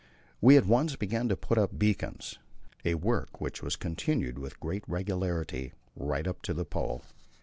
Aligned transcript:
We 0.41 0.57
at 0.57 0.65
once 0.65 0.95
began 0.95 1.29
to 1.29 1.35
put 1.35 1.59
up 1.59 1.77
beacons 1.77 2.39
a 2.83 2.95
work 2.95 3.39
which 3.39 3.61
was 3.61 3.75
continued 3.75 4.39
with 4.39 4.59
great 4.59 4.83
regularity 4.87 5.73
right 5.95 6.25
up 6.27 6.41
to 6.41 6.55
the 6.55 6.65
Pole. 6.65 7.03